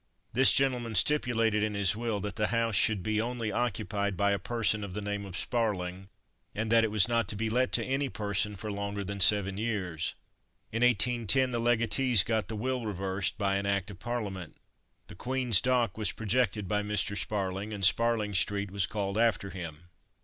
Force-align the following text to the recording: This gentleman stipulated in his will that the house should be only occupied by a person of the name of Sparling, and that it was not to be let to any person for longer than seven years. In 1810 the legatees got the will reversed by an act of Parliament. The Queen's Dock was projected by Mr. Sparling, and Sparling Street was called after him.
This 0.33 0.51
gentleman 0.51 0.95
stipulated 0.95 1.61
in 1.61 1.75
his 1.75 1.95
will 1.95 2.19
that 2.21 2.35
the 2.35 2.47
house 2.47 2.73
should 2.75 3.03
be 3.03 3.21
only 3.21 3.51
occupied 3.51 4.17
by 4.17 4.31
a 4.31 4.39
person 4.39 4.83
of 4.83 4.95
the 4.95 4.99
name 4.99 5.27
of 5.27 5.37
Sparling, 5.37 6.07
and 6.55 6.71
that 6.71 6.83
it 6.83 6.89
was 6.89 7.07
not 7.07 7.27
to 7.27 7.35
be 7.35 7.51
let 7.51 7.71
to 7.73 7.85
any 7.85 8.09
person 8.09 8.55
for 8.55 8.71
longer 8.71 9.03
than 9.03 9.19
seven 9.19 9.57
years. 9.59 10.15
In 10.71 10.81
1810 10.81 11.51
the 11.51 11.59
legatees 11.59 12.23
got 12.23 12.47
the 12.47 12.55
will 12.55 12.87
reversed 12.87 13.37
by 13.37 13.57
an 13.57 13.67
act 13.67 13.91
of 13.91 13.99
Parliament. 13.99 14.55
The 15.05 15.13
Queen's 15.13 15.61
Dock 15.61 15.95
was 15.99 16.11
projected 16.11 16.67
by 16.67 16.81
Mr. 16.81 17.15
Sparling, 17.15 17.71
and 17.71 17.85
Sparling 17.85 18.33
Street 18.33 18.71
was 18.71 18.87
called 18.87 19.19
after 19.19 19.51
him. 19.51 19.89